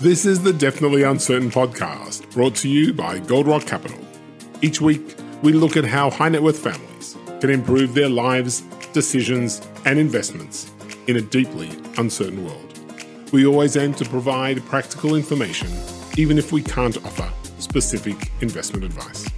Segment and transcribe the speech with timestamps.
[0.00, 3.98] This is the Definitely Uncertain podcast, brought to you by Gold Rock Capital.
[4.62, 8.60] Each week, we look at how high net worth families can improve their lives,
[8.92, 10.70] decisions, and investments
[11.08, 12.78] in a deeply uncertain world.
[13.32, 15.68] We always aim to provide practical information,
[16.16, 17.28] even if we can't offer
[17.58, 19.28] specific investment advice.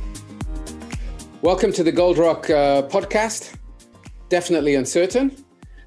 [1.41, 3.57] Welcome to the Gold Rock uh, podcast,
[4.29, 5.43] Definitely Uncertain.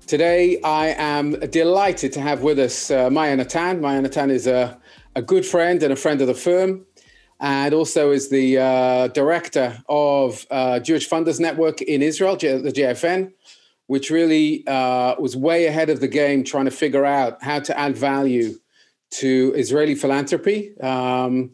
[0.05, 3.79] Today, I am delighted to have with us uh, Maya Natan.
[3.79, 4.77] Maya Natan is a,
[5.15, 6.85] a good friend and a friend of the firm,
[7.39, 13.31] and also is the uh, director of uh, Jewish Funders Network in Israel, the JFN,
[13.87, 17.77] which really uh, was way ahead of the game trying to figure out how to
[17.79, 18.55] add value
[19.11, 20.77] to Israeli philanthropy.
[20.81, 21.51] Um,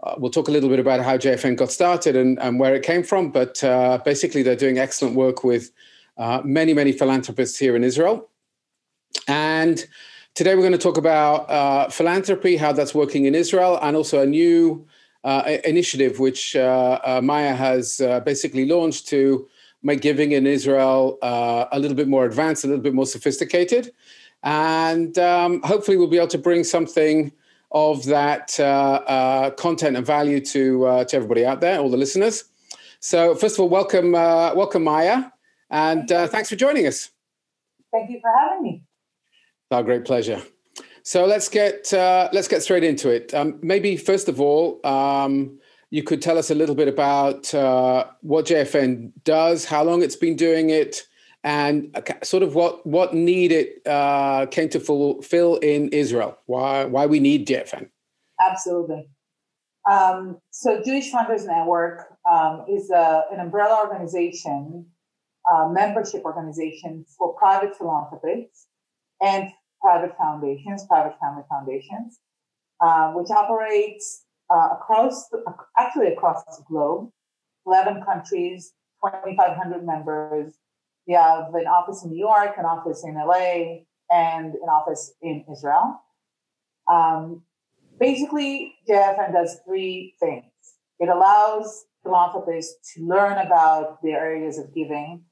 [0.00, 2.84] uh, we'll talk a little bit about how JFN got started and, and where it
[2.84, 5.72] came from, but uh, basically, they're doing excellent work with
[6.20, 8.28] uh, many, many philanthropists here in Israel.
[9.26, 9.84] And
[10.34, 14.20] today we're going to talk about uh, philanthropy, how that's working in Israel, and also
[14.20, 14.86] a new
[15.24, 19.48] uh, initiative which uh, uh, Maya has basically launched to
[19.82, 23.90] make giving in Israel a little bit more advanced, a little bit more sophisticated.
[24.42, 27.32] And um, hopefully we'll be able to bring something
[27.72, 28.56] of that
[29.56, 32.44] content and value to, to everybody out there, all the listeners.
[33.00, 35.30] So first of all, welcome, welcome Maya.
[35.70, 37.10] And uh, thanks for joining us.
[37.92, 38.84] Thank you for having me.
[39.70, 40.42] Our great pleasure.
[41.02, 43.32] So let's get uh, let's get straight into it.
[43.32, 45.58] Um, maybe first of all, um,
[45.90, 50.16] you could tell us a little bit about uh, what JFN does, how long it's
[50.16, 51.06] been doing it,
[51.42, 56.36] and sort of what what need it uh, came to fulfill in Israel.
[56.46, 57.88] Why why we need JFN?
[58.44, 59.08] Absolutely.
[59.90, 64.86] Um, so Jewish Funders Network um, is a, an umbrella organization
[65.72, 68.66] membership organization for private philanthropists
[69.20, 69.48] and
[69.80, 72.20] private foundations, private family foundations,
[72.80, 75.42] uh, which operates uh, across, the,
[75.78, 77.10] actually across the globe,
[77.66, 78.72] 11 countries,
[79.04, 80.54] 2,500 members.
[81.06, 85.44] We have an office in New York, an office in LA, and an office in
[85.50, 86.00] Israel.
[86.90, 87.42] Um,
[87.98, 90.44] basically, JFN does three things.
[90.98, 95.22] It allows philanthropists to learn about their areas of giving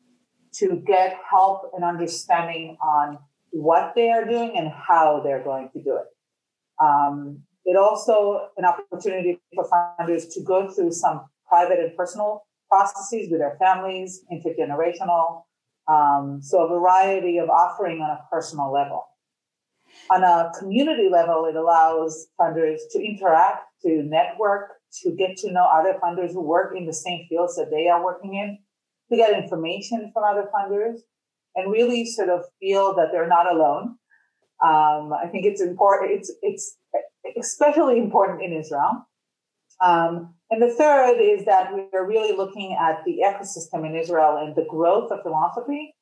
[0.54, 3.18] to get help and understanding on
[3.50, 6.06] what they are doing and how they're going to do it.
[6.82, 13.28] Um, it also an opportunity for funders to go through some private and personal processes
[13.30, 15.42] with their families, intergenerational.
[15.86, 19.04] Um, so a variety of offering on a personal level.
[20.10, 24.72] On a community level, it allows funders to interact, to network,
[25.02, 28.02] to get to know other funders who work in the same fields that they are
[28.04, 28.58] working in,
[29.10, 30.98] to get information from other funders
[31.54, 33.96] and really sort of feel that they're not alone.
[34.62, 36.12] Um, I think it's important.
[36.12, 36.76] It's it's
[37.36, 39.06] especially important in Israel.
[39.80, 44.56] Um, and the third is that we're really looking at the ecosystem in Israel and
[44.56, 45.94] the growth of philanthropy,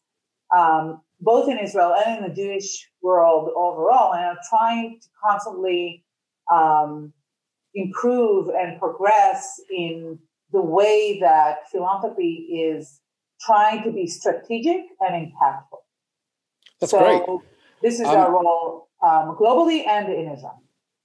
[0.56, 6.04] um, both in Israel and in the Jewish world overall, and are trying to constantly
[6.52, 7.12] um,
[7.74, 10.18] improve and progress in
[10.52, 12.32] the way that philanthropy
[12.68, 13.00] is
[13.40, 15.78] trying to be strategic and impactful.
[16.80, 17.40] That's so great.
[17.82, 20.62] This is um, our role um, globally and in Israel.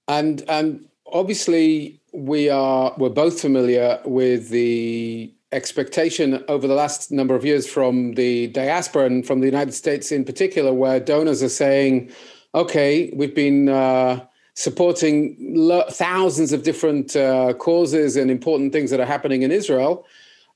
[0.08, 7.34] And and obviously we are we're both familiar with the expectation over the last number
[7.34, 11.48] of years from the diaspora and from the United States in particular, where donors are
[11.48, 12.10] saying,
[12.54, 19.00] "Okay, we've been." Uh, supporting lo- thousands of different uh, causes and important things that
[19.00, 20.06] are happening in Israel.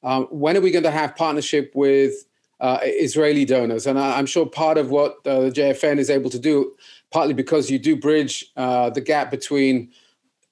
[0.02, 2.12] Um, when are we going to have partnership with
[2.60, 3.86] uh, Israeli donors?
[3.86, 6.74] And I, am sure part of what uh, the JFN is able to do,
[7.10, 9.90] partly because you do bridge uh, the gap between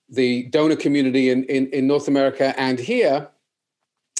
[0.08, 3.28] the donor community in, in, in North America and here,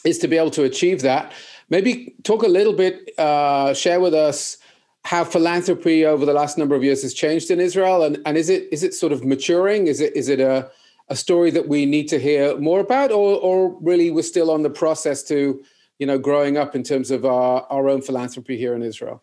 [0.05, 1.33] is to be able to achieve that.
[1.71, 4.59] Maybe talk a little bit, uh, share with us
[5.05, 8.49] how philanthropy over the last number of years has changed in Israel, and, and is
[8.49, 9.87] it is it sort of maturing?
[9.87, 10.71] Is it is it a
[11.11, 14.63] a story that we need to hear more about, or or really we're still on
[14.63, 15.63] the process to
[15.99, 19.23] you know growing up in terms of our, our own philanthropy here in Israel?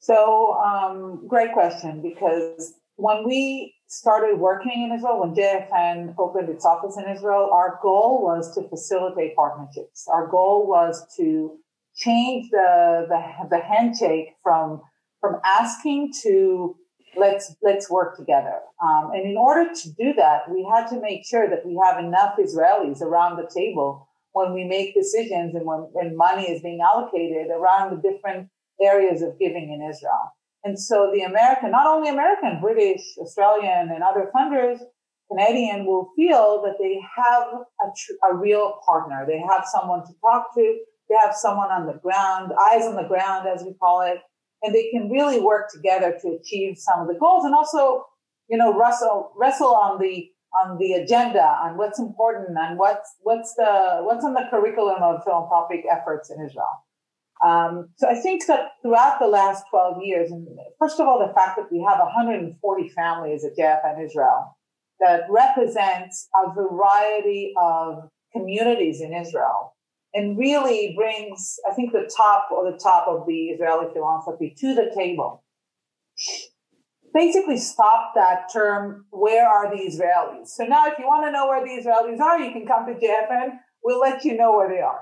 [0.00, 6.64] So um, great question because when we started working in Israel, when JFN opened its
[6.64, 10.08] office in Israel, our goal was to facilitate partnerships.
[10.08, 11.56] Our goal was to
[11.96, 14.80] change the, the, the handshake from,
[15.20, 16.76] from asking to
[17.16, 18.58] let's, let's work together.
[18.82, 22.02] Um, and in order to do that, we had to make sure that we have
[22.02, 26.80] enough Israelis around the table when we make decisions and when, when money is being
[26.80, 28.48] allocated around the different
[28.82, 30.32] areas of giving in Israel.
[30.64, 34.78] And so the American, not only American, British, Australian, and other funders,
[35.30, 37.48] Canadian will feel that they have
[37.80, 39.24] a, tr- a real partner.
[39.26, 40.78] They have someone to talk to.
[41.12, 44.18] They have someone on the ground, eyes on the ground, as we call it,
[44.62, 48.06] and they can really work together to achieve some of the goals and also,
[48.48, 53.54] you know, wrestle wrestle on the on the agenda on what's important and what's what's
[53.56, 56.82] the what's on the curriculum of philanthropic efforts in Israel.
[57.44, 60.46] Um, so I think that throughout the last 12 years, and
[60.78, 64.56] first of all, the fact that we have 140 families at JFN Israel
[65.00, 69.71] that represents a variety of communities in Israel
[70.14, 74.74] and really brings, I think, the top or the top of the Israeli philanthropy to
[74.74, 75.44] the table.
[77.14, 80.48] Basically, stop that term, where are the Israelis?
[80.48, 82.94] So now, if you want to know where the Israelis are, you can come to
[82.94, 83.58] JFN.
[83.82, 85.00] We'll let you know where they are.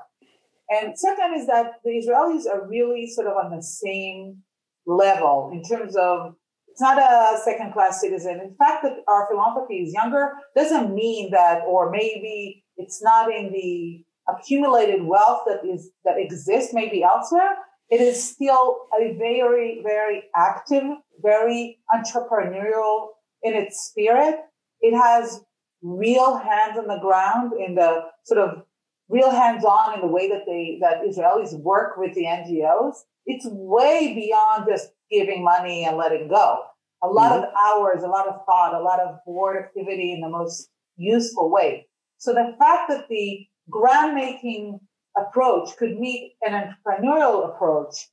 [0.71, 4.39] And second is that the Israelis are really sort of on the same
[4.87, 6.35] level in terms of
[6.69, 8.41] it's not a second class citizen.
[8.41, 13.53] In fact, that our philanthropy is younger doesn't mean that, or maybe it's not in
[13.53, 17.57] the accumulated wealth that is that exists maybe elsewhere.
[17.91, 20.85] It is still a very, very active,
[21.21, 23.09] very entrepreneurial
[23.43, 24.37] in its spirit.
[24.81, 25.45] It has
[25.83, 28.63] real hands on the ground in the sort of
[29.09, 32.95] real hands-on in the way that they that Israelis work with the NGOs.
[33.27, 36.61] It's way beyond just giving money and letting go.
[37.03, 37.45] A lot mm-hmm.
[37.45, 41.51] of hours, a lot of thought, a lot of board activity in the most useful
[41.51, 41.89] way.
[42.19, 44.81] So the fact that the grant making
[45.17, 48.09] approach could meet an entrepreneurial approach,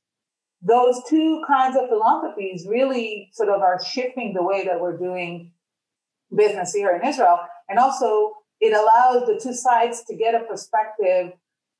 [0.62, 5.52] those two kinds of philanthropies really sort of are shifting the way that we're doing
[6.34, 7.38] business here in Israel.
[7.68, 11.32] And also it allows the two sides to get a perspective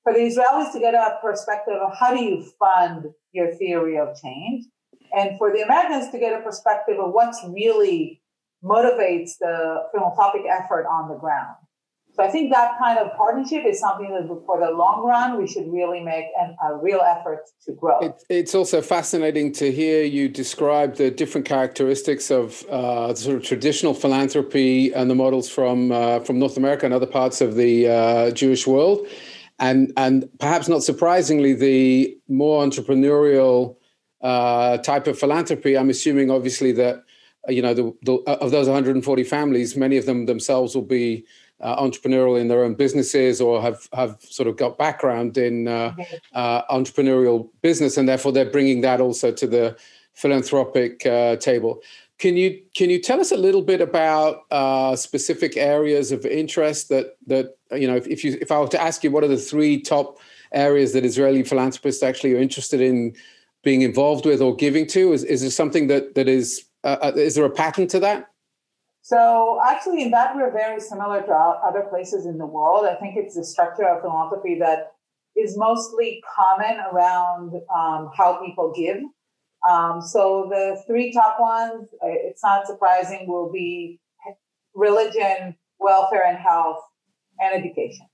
[0.05, 4.17] for the Israelis to get a perspective of how do you fund your theory of
[4.21, 4.65] change,
[5.13, 8.23] and for the Americans to get a perspective of what's really
[8.65, 11.57] motivates the philanthropic effort on the ground.
[12.19, 15.47] So I think that kind of partnership is something that for the long run, we
[15.47, 18.01] should really make an, a real effort to grow.
[18.01, 23.45] It, it's also fascinating to hear you describe the different characteristics of uh, sort of
[23.45, 27.87] traditional philanthropy and the models from uh, from North America and other parts of the
[27.87, 29.07] uh, Jewish world.
[29.61, 33.77] And, and perhaps not surprisingly, the more entrepreneurial
[34.23, 37.05] uh, type of philanthropy, I'm assuming obviously that,
[37.49, 41.25] you know, the, the, of those 140 families, many of them themselves will be
[41.61, 45.95] uh, entrepreneurial in their own businesses or have have sort of got background in uh,
[46.35, 49.77] uh, entrepreneurial business, and therefore they're bringing that also to the
[50.15, 51.81] philanthropic uh, table.
[52.19, 56.89] Can you can you tell us a little bit about uh, specific areas of interest
[56.89, 59.29] that that you know if, if you if I were to ask you what are
[59.29, 60.19] the three top
[60.53, 63.15] areas that Israeli philanthropists actually are interested in
[63.63, 65.13] being involved with or giving to?
[65.13, 68.31] Is is there something that that is uh, is there a pattern to that?
[69.09, 72.85] So actually, in that we're very similar to other places in the world.
[72.85, 74.93] I think it's the structure of philanthropy that
[75.35, 78.99] is mostly common around um, how people give.
[79.67, 83.99] Um, so the three top ones, it's not surprising, will be
[84.75, 86.83] religion, welfare and health,
[87.41, 88.09] and education.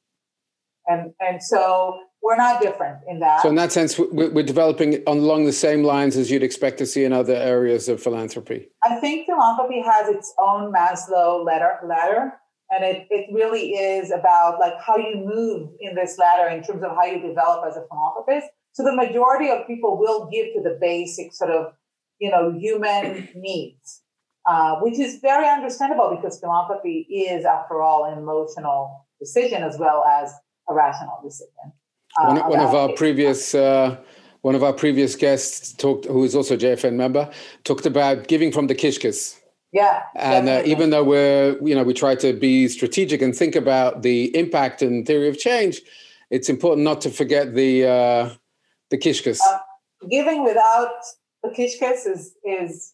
[0.87, 3.43] And and so we're not different in that.
[3.43, 7.05] So in that sense, we're developing along the same lines as you'd expect to see
[7.05, 8.71] in other areas of philanthropy.
[8.83, 12.33] I think philanthropy has its own Maslow ladder, ladder
[12.71, 16.83] and it, it really is about like how you move in this ladder in terms
[16.83, 18.49] of how you develop as a philanthropist.
[18.73, 21.75] So the majority of people will give to the basic sort of,
[22.19, 24.01] you know, human needs,
[24.49, 30.03] uh, which is very understandable because philanthropy is, after all, an emotional decision as well
[30.05, 30.33] as
[30.71, 31.73] a rational decision.
[32.21, 33.97] Uh, one, one of our previous uh,
[34.43, 37.31] one of our previous guests talked, who is also a JFN member,
[37.65, 39.39] talked about giving from the kishkas.
[39.73, 43.57] Yeah, and uh, even though we're you know we try to be strategic and think
[43.57, 45.81] about the impact and theory of change,
[46.31, 48.31] it's important not to forget the uh,
[48.91, 49.41] the kishkas.
[49.45, 49.59] Uh,
[50.09, 50.95] giving without
[51.43, 52.93] the kishkas is is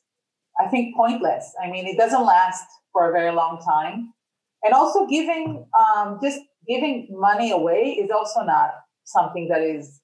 [0.59, 1.53] I think pointless.
[1.63, 4.15] I mean, it doesn't last for a very long time,
[4.63, 8.71] and also giving um, just giving money away is also not
[9.13, 10.01] something that is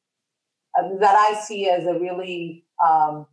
[0.78, 3.26] uh, that I see as a really um,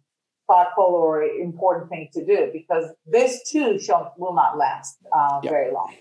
[0.48, 5.52] thoughtful or important thing to do because this too shall will not last uh, yep.
[5.52, 5.94] very long.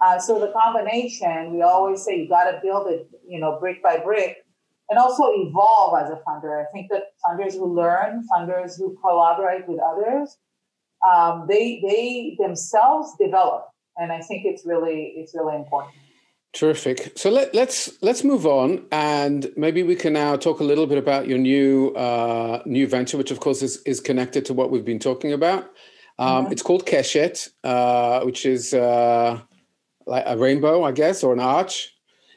[0.00, 3.82] Uh, so the combination, we always say you got to build it, you know, brick
[3.82, 4.38] by brick,
[4.90, 6.60] and also evolve as a funder.
[6.60, 10.36] I think that funders who learn, funders who collaborate with others,
[11.08, 15.94] um, they they themselves develop, and I think it's really it's really important.
[16.52, 17.12] Terrific.
[17.16, 20.98] So let, let's let's move on, and maybe we can now talk a little bit
[20.98, 24.84] about your new uh, new venture, which of course is is connected to what we've
[24.84, 25.70] been talking about.
[26.18, 26.52] Um, mm-hmm.
[26.52, 29.40] It's called Keshet, uh, which is uh,
[30.06, 31.90] like a rainbow, I guess, or an arch,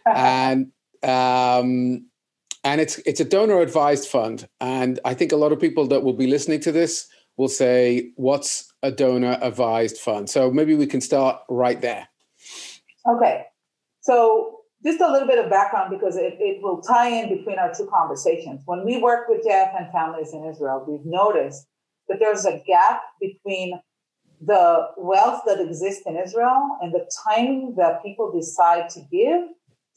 [0.05, 0.71] and
[1.03, 2.05] um,
[2.63, 4.47] and it's it's a donor advised fund.
[4.61, 8.11] And I think a lot of people that will be listening to this will say,
[8.15, 12.07] "What's a donor advised fund?" So maybe we can start right there.
[13.05, 13.45] Okay.
[14.05, 17.73] So just a little bit of background because it, it will tie in between our
[17.73, 18.61] two conversations.
[18.65, 21.65] When we work with JFN families in Israel, we've noticed
[22.07, 23.79] that there's a gap between
[24.39, 29.41] the wealth that exists in Israel and the timing that people decide to give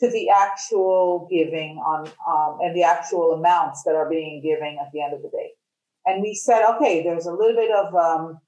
[0.01, 4.91] to the actual giving on um, and the actual amounts that are being given at
[4.95, 5.51] the end of the day.
[6.07, 8.39] And we said, okay, there's a little bit of um,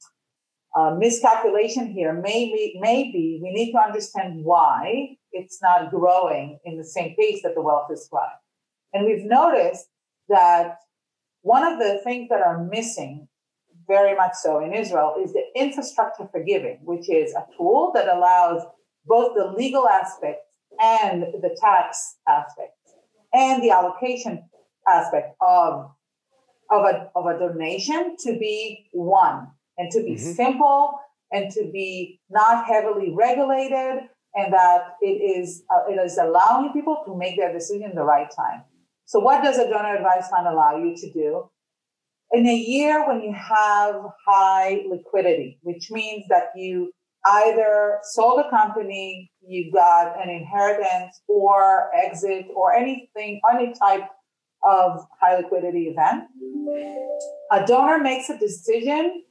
[0.74, 2.14] uh, miscalculation here.
[2.14, 7.54] Maybe, maybe we need to understand why it's not growing in the same pace that
[7.54, 8.28] the wealth is growing.
[8.92, 9.86] And we've noticed
[10.28, 10.78] that
[11.42, 13.28] one of the things that are missing
[13.86, 18.08] very much so in Israel is the infrastructure for giving, which is a tool that
[18.08, 18.62] allows
[19.06, 20.40] both the legal aspect
[20.80, 22.76] and the tax aspect
[23.32, 24.42] and the allocation
[24.88, 25.90] aspect of,
[26.70, 30.32] of, a, of a donation to be one and to be mm-hmm.
[30.32, 31.00] simple
[31.32, 37.02] and to be not heavily regulated and that it is uh, it is allowing people
[37.06, 38.62] to make their decision the right time.
[39.06, 41.50] So what does a donor advice fund allow you to do?
[42.32, 46.92] In a year when you have high liquidity, which means that you
[47.24, 54.08] either sold a company, you got an inheritance or exit or anything, any type
[54.62, 56.24] of high liquidity event,
[57.50, 59.24] a donor makes a decision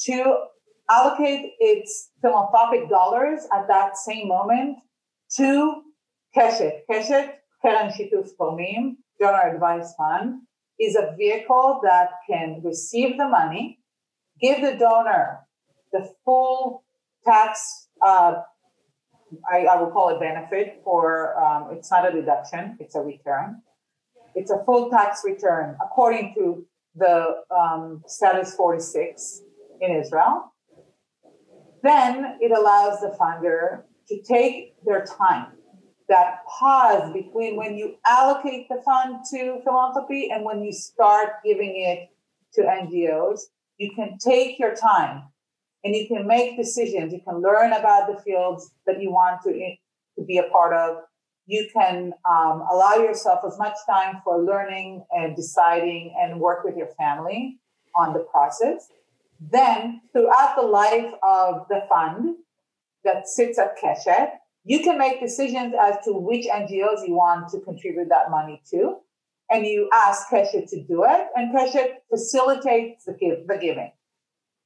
[0.00, 0.36] to
[0.92, 4.78] allocate its philanthropic dollars at that same moment
[5.36, 5.82] to
[6.36, 6.80] Keshet.
[6.90, 7.28] Keshet,
[7.62, 10.42] Keren Shituf Tormim, Donor Advice Fund,
[10.78, 13.78] is a vehicle that can receive the money,
[14.40, 15.46] give the donor
[15.92, 16.84] the full
[17.24, 18.34] tax, uh,
[19.50, 23.62] I, I, will call it benefit for, um, it's not a deduction, it's a return.
[24.34, 29.42] It's a full tax return according to the um, status 46
[29.80, 30.52] in Israel.
[31.82, 35.52] Then it allows the funder to take their time,
[36.08, 41.74] that pause between when you allocate the fund to philanthropy and when you start giving
[41.76, 42.08] it
[42.54, 43.40] to NGOs.
[43.78, 45.24] You can take your time
[45.82, 47.12] and you can make decisions.
[47.12, 50.98] You can learn about the fields that you want to, to be a part of.
[51.46, 56.76] You can um, allow yourself as much time for learning and deciding and work with
[56.76, 57.58] your family
[57.96, 58.88] on the process.
[59.50, 62.36] Then, throughout the life of the fund
[63.04, 64.30] that sits at Keshet,
[64.64, 68.98] you can make decisions as to which NGOs you want to contribute that money to.
[69.50, 73.90] And you ask Keshet to do it, and Keshet facilitates the, give, the giving.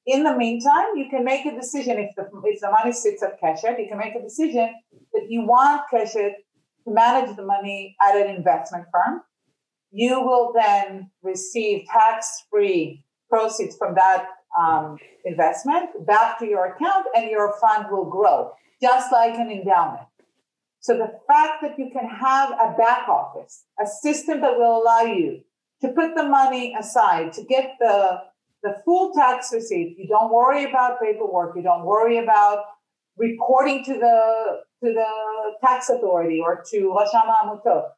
[0.04, 3.40] In the meantime, you can make a decision if the, if the money sits at
[3.40, 4.72] Keshet, you can make a decision
[5.12, 6.34] that you want Keshet
[6.84, 9.22] to manage the money at an investment firm.
[9.90, 14.26] You will then receive tax free proceeds from that
[14.58, 20.06] um, investment back to your account and your fund will grow, just like an endowment.
[20.80, 25.02] So the fact that you can have a back office, a system that will allow
[25.02, 25.40] you
[25.80, 28.20] to put the money aside to get the,
[28.62, 32.64] the full tax receipt, you don't worry about paperwork, you don't worry about
[33.16, 37.88] reporting to the to the tax authority or to Rasham Amutot.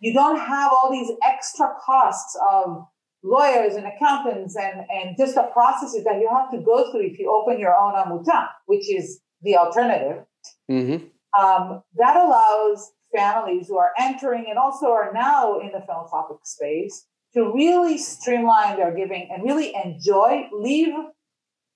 [0.00, 2.86] You don't have all these extra costs of
[3.22, 7.18] lawyers and accountants and, and just the processes that you have to go through if
[7.18, 10.24] you open your own amuta, which is the alternative.
[10.70, 11.06] Mm-hmm.
[11.40, 17.06] Um, that allows families who are entering and also are now in the philanthropic space
[17.34, 20.94] to really streamline their giving and really enjoy, leave,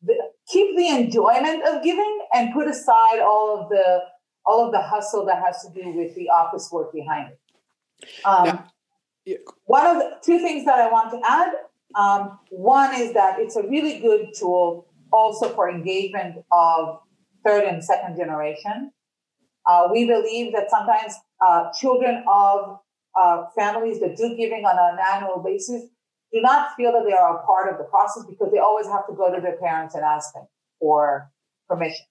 [0.02, 0.14] the,
[0.48, 4.00] keep the enjoyment of giving and put aside all of the
[4.46, 8.08] all of the hustle that has to do with the office work behind it.
[8.24, 8.66] Um, now,
[9.30, 9.36] yeah.
[9.66, 11.52] One of the two things that I want to add
[11.94, 17.00] um, one is that it's a really good tool also for engagement of
[17.44, 18.92] third and second generation.
[19.66, 21.14] Uh, we believe that sometimes
[21.46, 22.80] uh, children of
[23.20, 25.82] uh, families that do giving on an annual basis
[26.32, 29.06] do not feel that they are a part of the process because they always have
[29.08, 30.46] to go to their parents and ask them
[30.78, 31.30] for
[31.68, 32.06] permission.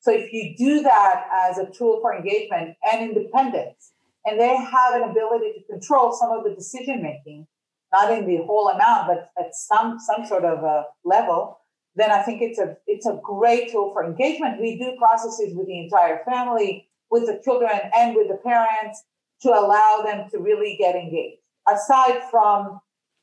[0.00, 3.92] So if you do that as a tool for engagement and independence,
[4.24, 7.46] and they have an ability to control some of the decision making,
[7.92, 11.60] not in the whole amount, but at some some sort of a level,
[11.94, 14.60] then I think it's a it's a great tool for engagement.
[14.60, 16.88] We do processes with the entire family.
[17.10, 19.04] with the children and with the parents
[19.42, 21.40] to allow them to really get engaged,
[21.72, 22.80] aside from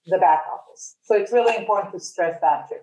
[0.07, 0.95] the back office.
[1.03, 2.79] So it's really important to stress that too.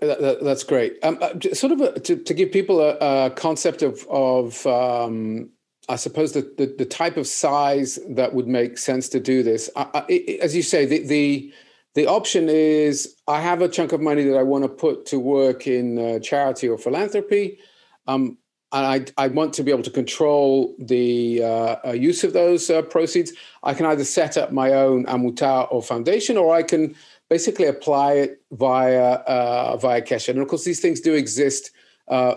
[0.00, 0.98] That's great.
[1.02, 5.50] Um, uh, sort of a, to, to, give people a, a concept of, of um,
[5.88, 9.70] I suppose, the, the, the, type of size that would make sense to do this.
[9.74, 11.52] I, I, as you say, the, the,
[11.94, 15.18] the option is I have a chunk of money that I want to put to
[15.18, 17.58] work in uh, charity or philanthropy.
[18.06, 18.38] Um,
[18.70, 22.68] and I, I want to be able to control the uh, uh, use of those
[22.68, 23.32] uh, proceeds.
[23.62, 26.94] I can either set up my own amuta or foundation, or I can
[27.30, 30.30] basically apply it via uh, via Keshet.
[30.30, 31.70] And of course, these things do exist
[32.08, 32.36] uh,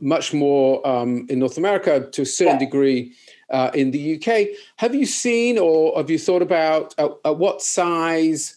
[0.00, 2.58] much more um, in North America to a certain yeah.
[2.58, 3.12] degree
[3.50, 4.48] uh, in the UK.
[4.76, 8.56] Have you seen or have you thought about at, at what size,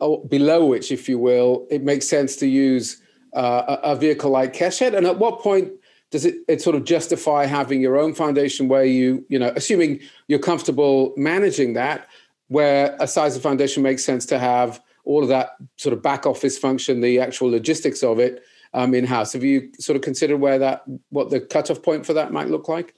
[0.00, 3.00] or below which, if you will, it makes sense to use
[3.34, 4.94] uh, a, a, vehicle like Keshet?
[4.94, 5.72] And at what point
[6.10, 10.00] does it, it sort of justify having your own foundation where you, you know, assuming
[10.28, 12.08] you're comfortable managing that,
[12.48, 16.26] where a size of foundation makes sense to have all of that sort of back
[16.26, 18.42] office function, the actual logistics of it
[18.74, 19.32] um, in house.
[19.32, 22.68] Have you sort of considered where that, what the cutoff point for that might look
[22.68, 22.94] like?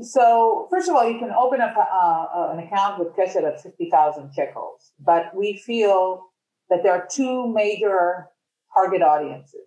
[0.00, 3.62] So first of all, you can open up a, uh, an account with Keshet at
[3.62, 6.24] 50,000 shekels, but we feel
[6.70, 8.26] that there are two major
[8.72, 9.66] target audiences.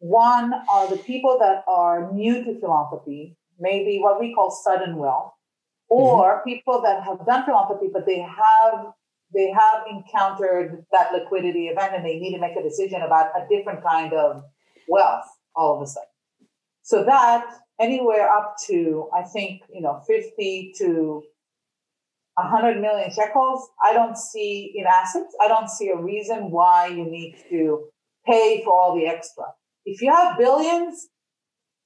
[0.00, 5.32] One are the people that are new to philanthropy, maybe what we call sudden wealth,
[5.88, 6.48] or mm-hmm.
[6.48, 8.92] people that have done philanthropy, but they have
[9.34, 13.46] they have encountered that liquidity event and they need to make a decision about a
[13.48, 14.42] different kind of
[14.88, 16.08] wealth all of a sudden.
[16.82, 17.44] So that
[17.78, 21.22] anywhere up to, I think, you know, 50 to
[22.34, 27.04] 100 million shekels, I don't see in assets, I don't see a reason why you
[27.04, 27.88] need to
[28.26, 29.44] pay for all the extra.
[29.84, 31.08] If you have billions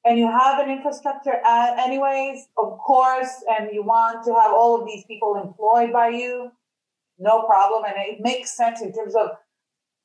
[0.04, 4.86] and you have an infrastructure anyways, of course, and you want to have all of
[4.86, 6.50] these people employed by you,
[7.18, 7.84] no problem.
[7.86, 9.30] And it makes sense in terms of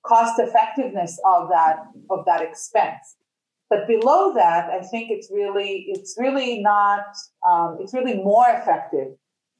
[0.06, 1.78] cost effectiveness of that
[2.10, 3.16] of that expense.
[3.70, 7.06] But below that, I think it's really it's really not
[7.48, 9.10] um, it's really more effective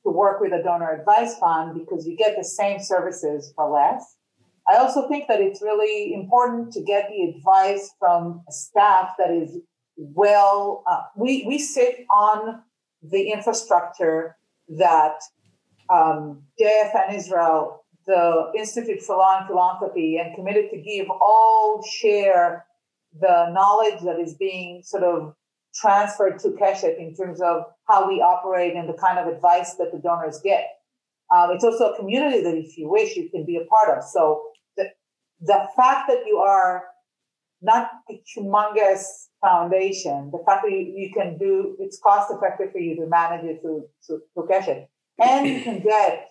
[0.06, 4.16] to work with a donor advice fund because you get the same services for less.
[4.70, 9.58] I also think that it's really important to get the advice from staff that is
[9.98, 10.84] well.
[10.90, 12.62] Uh, we we sit on
[13.02, 14.38] the infrastructure
[14.70, 15.20] that
[15.90, 22.66] um, JFN Israel, the Institute for Law and Philanthropy, and committed to give all share
[23.20, 25.34] the knowledge that is being sort of
[25.76, 29.92] transferred to Keshet in terms of how we operate and the kind of advice that
[29.92, 30.68] the donors get.
[31.34, 34.04] Um, it's also a community that, if you wish, you can be a part of.
[34.04, 34.44] So
[34.78, 34.90] the,
[35.42, 36.86] the fact that you are
[37.62, 39.04] not a humongous
[39.42, 43.44] foundation, the fact that you, you can do, it's cost effective for you to manage
[43.46, 44.88] it through, through, through Keshet
[45.20, 46.30] and you can get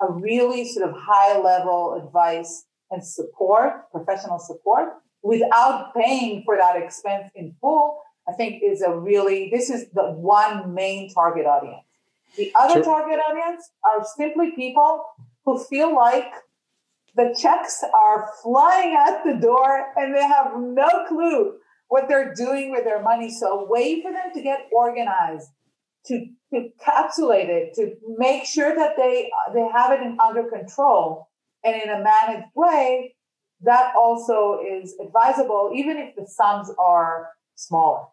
[0.00, 6.76] a really sort of high level advice and support, professional support, without paying for that
[6.76, 11.84] expense in full, I think is a really, this is the one main target audience.
[12.36, 12.84] The other sure.
[12.84, 15.02] target audience are simply people
[15.44, 16.30] who feel like
[17.16, 21.54] the checks are flying out the door and they have no clue
[21.88, 23.30] what they're doing with their money.
[23.30, 25.48] So a way for them to get organized
[26.08, 26.70] to, to
[27.30, 31.28] it, to make sure that they they have it in, under control
[31.64, 33.14] and in a managed way,
[33.62, 38.04] that also is advisable, even if the sums are smaller.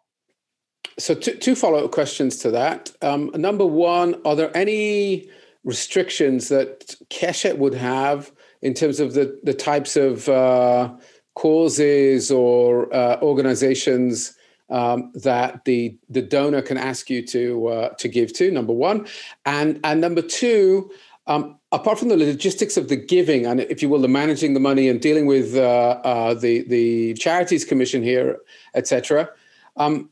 [0.98, 2.90] So, two, two follow up questions to that.
[3.02, 5.28] Um, number one, are there any
[5.64, 8.32] restrictions that Keshet would have
[8.62, 10.94] in terms of the, the types of uh,
[11.34, 14.35] causes or uh, organizations
[14.70, 18.50] um, that the the donor can ask you to uh, to give to.
[18.50, 19.06] Number one,
[19.44, 20.90] and and number two.
[21.28, 24.60] Um, apart from the logistics of the giving and, if you will, the managing the
[24.60, 28.38] money and dealing with uh, uh, the the charities commission here,
[28.76, 29.28] etc.,
[29.76, 30.08] um,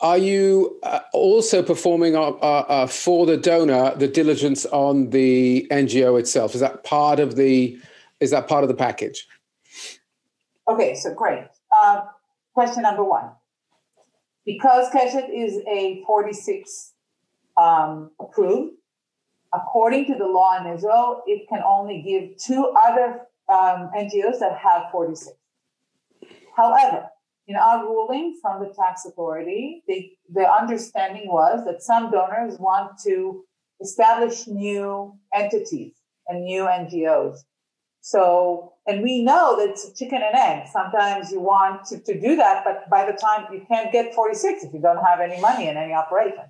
[0.00, 6.18] are you uh, also performing uh, uh, for the donor the diligence on the NGO
[6.18, 6.54] itself?
[6.54, 7.78] Is that part of the
[8.20, 9.26] is that part of the package?
[10.68, 11.44] Okay, so great.
[12.52, 13.30] question number one:
[14.46, 16.94] because Keshet is a 46
[17.56, 18.74] um, approved,
[19.52, 24.56] according to the law in Israel, it can only give to other um, NGOs that
[24.56, 25.36] have 46.
[26.56, 27.08] However,
[27.48, 32.92] in our ruling from the tax authority, the, the understanding was that some donors want
[33.04, 33.44] to
[33.80, 35.94] establish new entities
[36.28, 37.38] and new NGOs.
[38.06, 40.68] So, and we know that it's chicken and egg.
[40.72, 44.62] Sometimes you want to, to do that, but by the time you can't get 46
[44.62, 46.44] if you don't have any money in any operation.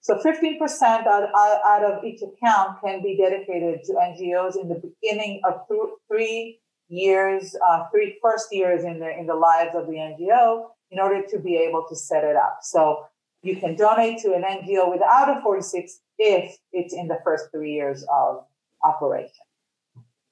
[0.00, 0.58] So 15%
[1.06, 5.80] out, out of each account can be dedicated to NGOs in the beginning of th-
[6.08, 6.58] three
[6.88, 11.22] years, uh, three first years in the in the lives of the NGO in order
[11.28, 12.58] to be able to set it up.
[12.62, 13.04] So
[13.42, 17.74] you can donate to an NGO without a 46 if it's in the first three
[17.74, 18.44] years of
[18.82, 19.47] operation.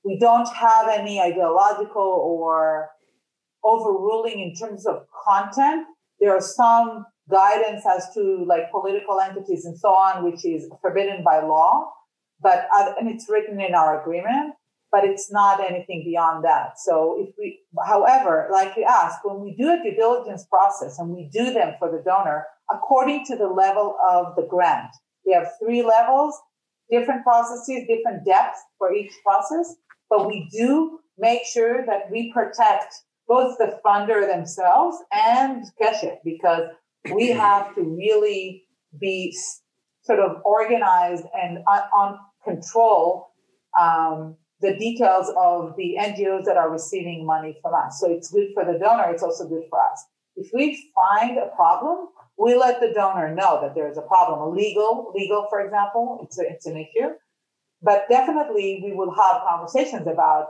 [0.07, 2.91] We don't have any ideological or
[3.65, 5.85] overruling in terms of content.
[6.21, 11.25] There are some guidance as to like political entities and so on, which is forbidden
[11.25, 11.93] by law,
[12.41, 14.55] but uh, and it's written in our agreement,
[14.93, 16.79] but it's not anything beyond that.
[16.79, 21.11] So if we, however, like you asked, when we do a due diligence process and
[21.11, 24.91] we do them for the donor according to the level of the grant,
[25.27, 26.39] we have three levels,
[26.91, 29.75] different processes, different depths for each process,
[30.09, 32.95] but we do make sure that we protect
[33.29, 36.69] both the funder themselves and Keshet because
[37.13, 38.65] we have to really
[39.01, 39.37] be
[40.03, 43.33] sort of organized and on, on control
[43.79, 47.99] um, the details of the NGOs that are receiving money from us.
[48.01, 49.11] So it's good for the donor.
[49.11, 50.05] It's also good for us.
[50.37, 54.41] If we find a problem, we let the donor know that there's a problem.
[54.41, 57.11] A legal, legal, for example, it's a, it's an issue.
[57.83, 60.49] But definitely, we will have conversations about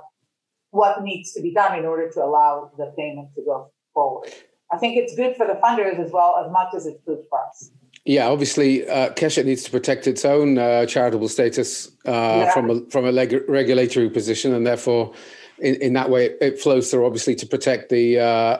[0.70, 4.32] what needs to be done in order to allow the payment to go forward.
[4.72, 7.38] I think it's good for the funders as well as much as it's good for
[7.46, 7.70] us.
[8.04, 12.52] Yeah, obviously, uh, Keshet needs to protect its own uh, charitable status uh, yeah.
[12.52, 15.12] from a from a leg- regulatory position, and therefore,
[15.58, 18.58] in, in that way, it flows through obviously to protect the uh,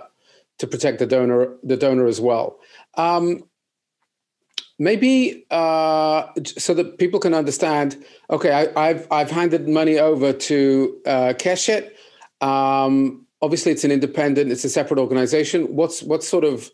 [0.58, 2.58] to protect the donor the donor as well.
[2.94, 3.44] Um,
[4.78, 8.02] maybe uh, so that people can understand.
[8.30, 11.92] Okay, I, have I've handed money over to uh, Keshet.
[12.40, 15.74] Um, obviously it's an independent, it's a separate organization.
[15.74, 16.70] What's what's sort of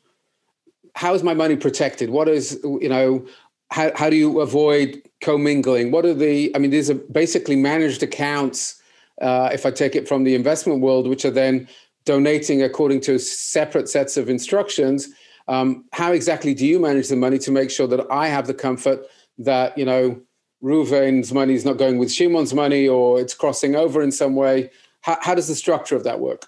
[0.95, 2.11] how is my money protected?
[2.11, 3.27] What is you know
[3.71, 5.91] how how do you avoid commingling?
[5.91, 8.81] What are the I mean these are basically managed accounts.
[9.21, 11.69] Uh, if I take it from the investment world, which are then
[12.05, 15.09] donating according to separate sets of instructions.
[15.49, 18.55] Um, how exactly do you manage the money to make sure that I have the
[18.55, 19.07] comfort
[19.39, 20.21] that you know
[20.61, 24.71] Ruven's money is not going with Shimon's money or it's crossing over in some way?
[25.01, 26.47] How, how does the structure of that work?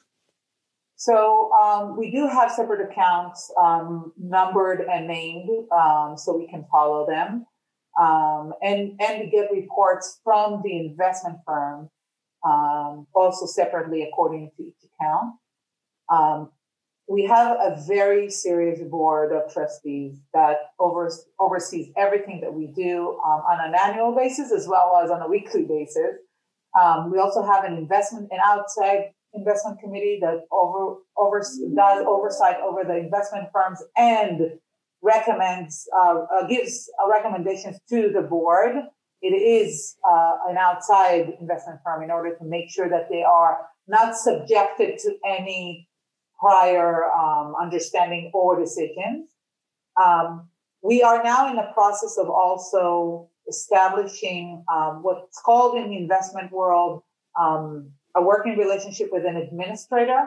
[0.97, 6.65] So um, we do have separate accounts um, numbered and named, um, so we can
[6.71, 7.47] follow them,
[8.01, 11.91] um, and and we get reports from the investment firm,
[12.47, 15.35] um, also separately according to each account.
[16.09, 16.51] Um,
[17.07, 23.19] we have a very serious board of trustees that over, oversees everything that we do
[23.25, 26.17] on an annual basis as well as on a weekly basis.
[27.11, 31.40] we also have an investment, an outside investment committee that over, over
[31.75, 34.59] does oversight over the investment firms and
[35.03, 38.77] recommends uh, uh, gives uh, recommendations to the board.
[39.21, 43.59] It is uh, an outside investment firm in order to make sure that they are
[43.87, 45.88] not subjected to any
[46.45, 49.31] prior um, understanding or decisions.
[49.97, 50.49] Um,
[50.83, 56.53] we are now in the process of also establishing um, what's called in the investment
[56.53, 57.03] world
[57.41, 60.27] um, a working relationship with an administrator.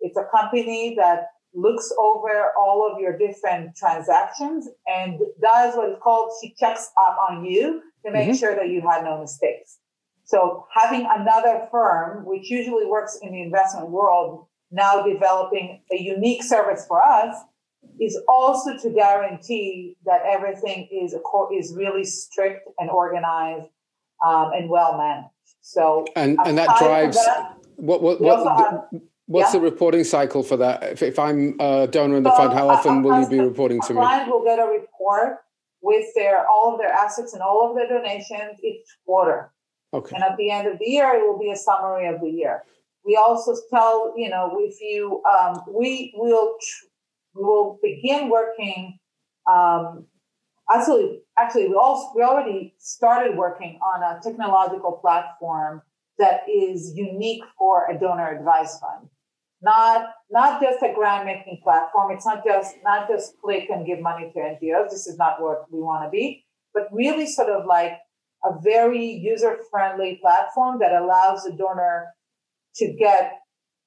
[0.00, 5.96] It's a company that looks over all of your different transactions and does what is
[6.02, 8.36] called, she checks up on you to make mm-hmm.
[8.36, 9.78] sure that you had no mistakes.
[10.24, 16.42] So having another firm, which usually works in the investment world, now developing a unique
[16.42, 17.36] service for us
[18.00, 21.14] is also to guarantee that everything is
[21.52, 23.68] is really strict and organized
[24.26, 25.28] um, and well managed.
[25.60, 28.84] So and and that drives that, what what, what have,
[29.26, 29.60] what's yeah.
[29.60, 30.82] the reporting cycle for that?
[30.84, 33.40] If, if I'm a donor in the so fund, how often a, will you be
[33.40, 34.00] reporting to me?
[34.00, 35.38] Client will get a report
[35.82, 39.52] with their all of their assets and all of their donations each quarter.
[39.94, 40.14] Okay.
[40.14, 42.62] And at the end of the year, it will be a summary of the year.
[43.04, 46.86] We also tell you know if you um, we will tr-
[47.34, 48.98] will begin working
[49.50, 50.06] um,
[50.72, 55.82] actually, actually, we also we already started working on a technological platform
[56.18, 59.08] that is unique for a donor advice fund.
[59.60, 62.12] Not not just a grant making platform.
[62.12, 64.90] It's not just not just click and give money to NGOs.
[64.90, 67.98] This is not what we want to be, but really sort of like
[68.44, 72.08] a very user friendly platform that allows the donor
[72.76, 73.38] to get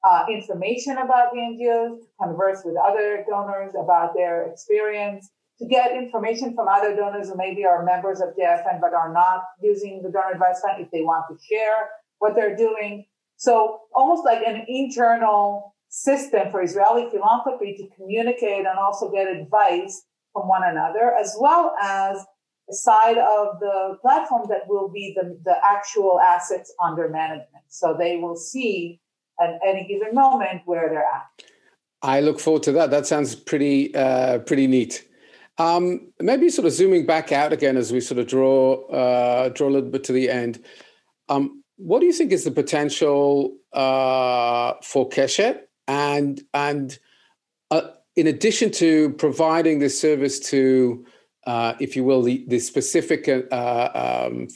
[0.07, 5.91] uh, information about the NGOs, to converse with other donors about their experience, to get
[5.95, 10.11] information from other donors who maybe are members of JFN but are not using the
[10.11, 13.05] donor advice fund if they want to share what they're doing.
[13.37, 20.03] So almost like an internal system for Israeli philanthropy to communicate and also get advice
[20.33, 22.25] from one another, as well as
[22.71, 27.63] side of the platform that will be the, the actual assets under management.
[27.67, 28.99] So they will see
[29.39, 31.43] at any given moment where they're at.
[32.01, 32.91] I look forward to that.
[32.91, 35.08] That sounds pretty uh, pretty neat.
[35.58, 39.67] Um, maybe sort of zooming back out again as we sort of draw uh, draw
[39.67, 40.63] a little bit to the end.
[41.30, 46.99] Um, what do you think is the potential uh, for Keshet and and
[47.71, 47.82] uh,
[48.15, 51.06] in addition to providing this service to,
[51.45, 54.47] uh, if you will, the, the specific uh, um,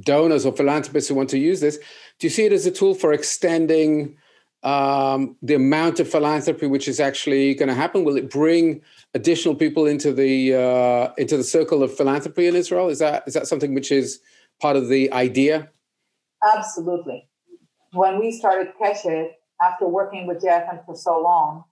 [0.00, 1.78] donors or philanthropists who want to use this,
[2.18, 4.16] do you see it as a tool for extending
[4.62, 8.04] um, the amount of philanthropy which is actually going to happen?
[8.04, 8.80] Will it bring
[9.12, 12.88] additional people into the uh, into the circle of philanthropy in Israel?
[12.88, 14.20] Is that is that something which is
[14.60, 15.70] part of the idea?
[16.56, 17.28] Absolutely.
[17.92, 21.64] When we started Keshet, after working with JFN for so long,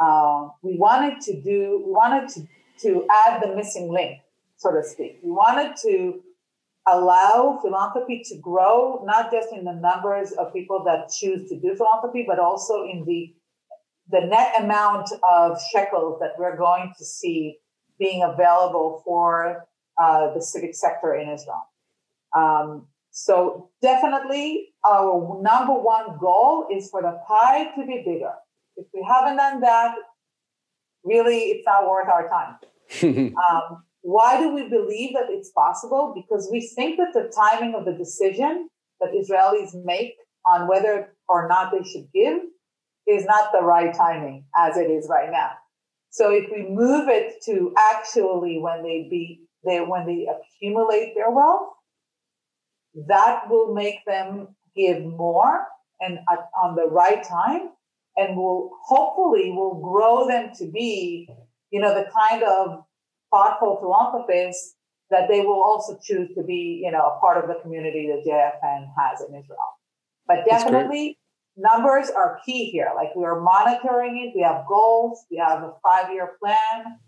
[0.00, 2.48] uh, we wanted to do we wanted to
[2.82, 4.20] to add the missing link,
[4.56, 5.20] so to speak.
[5.22, 6.22] We wanted to
[6.86, 11.74] allow philanthropy to grow, not just in the numbers of people that choose to do
[11.76, 13.34] philanthropy, but also in the
[14.10, 17.56] the net amount of shekels that we're going to see
[17.98, 19.64] being available for
[19.96, 21.62] uh, the civic sector in Israel.
[22.36, 28.32] Um, so definitely our number one goal is for the pie to be bigger.
[28.76, 29.94] If we haven't done that,
[31.04, 32.56] really it's not worth our time.
[33.02, 36.12] um, why do we believe that it's possible?
[36.14, 38.68] Because we think that the timing of the decision
[39.00, 40.14] that Israelis make
[40.46, 42.38] on whether or not they should give
[43.06, 45.50] is not the right timing as it is right now.
[46.10, 51.30] So if we move it to actually when they be they when they accumulate their
[51.30, 51.70] wealth,
[53.08, 55.66] that will make them give more
[56.00, 57.70] and at, on the right time
[58.16, 61.28] and will hopefully will grow them to be
[61.72, 62.84] you know the kind of
[63.32, 64.76] thoughtful philanthropists
[65.10, 68.22] that they will also choose to be you know a part of the community that
[68.24, 69.58] jfn has in israel.
[70.28, 71.18] But definitely
[71.56, 72.90] numbers are key here.
[72.94, 74.36] Like we are monitoring it.
[74.36, 75.24] We have goals.
[75.30, 76.98] We have a five year plan.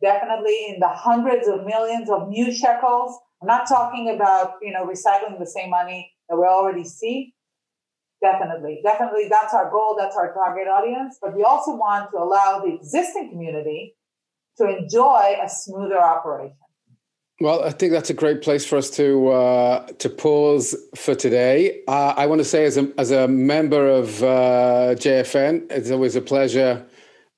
[0.00, 3.18] Definitely in the hundreds of millions of new shekels.
[3.40, 7.34] I'm not talking about, you know, recycling the same money that we already see.
[8.20, 9.96] Definitely, definitely, that's our goal.
[9.98, 11.18] That's our target audience.
[11.20, 13.96] But we also want to allow the existing community
[14.58, 16.56] to enjoy a smoother operation.
[17.40, 21.82] Well, I think that's a great place for us to uh, to pause for today.
[21.88, 26.14] Uh, I want to say, as a as a member of uh, JFN, it's always
[26.14, 26.86] a pleasure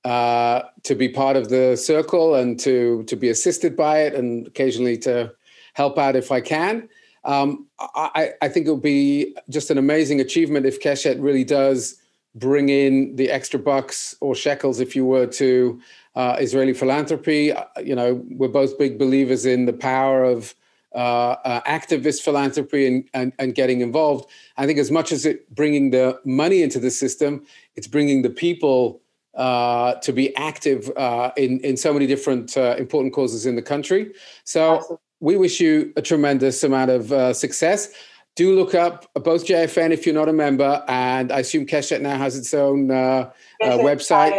[0.04, 4.46] uh, to be part of the circle and to to be assisted by it, and
[4.46, 5.32] occasionally to
[5.72, 6.88] help out if I can.
[7.24, 11.98] Um, I, I, think it would be just an amazing achievement if Keshet really does
[12.34, 15.80] bring in the extra bucks or shekels, if you were, to
[16.14, 17.52] uh, Israeli philanthropy.
[17.52, 20.54] Uh, you know, we're both big believers in the power of
[20.94, 24.30] uh, uh, activist philanthropy and, and, and, getting involved.
[24.56, 28.30] I think as much as it bringing the money into the system, it's bringing the
[28.30, 29.00] people
[29.34, 33.62] uh, to be active uh, in in so many different uh, important causes in the
[33.62, 34.12] country.
[34.44, 37.88] So Absolutely we wish you a tremendous amount of uh, success.
[38.36, 42.18] Do look up both JFN if you're not a member, and I assume Keshet now
[42.18, 43.30] has its own uh,
[43.62, 44.38] uh, website.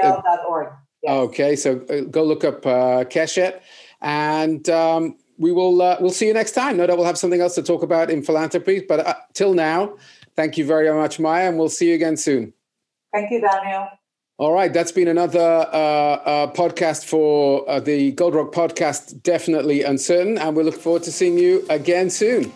[1.08, 3.62] Okay, so uh, go look up uh, Keshet,
[4.02, 6.78] and um, we will uh, we'll see you next time.
[6.78, 8.86] No doubt we'll have something else to talk about in philanthropy.
[8.88, 9.98] But uh, till now,
[10.36, 12.54] thank you very much, Maya, and we'll see you again soon.
[13.14, 13.88] Thank you, Daniel.
[14.38, 19.24] All right, that's been another uh, uh, podcast for uh, the Gold Rock podcast.
[19.24, 22.52] Definitely uncertain, and we look forward to seeing you again soon.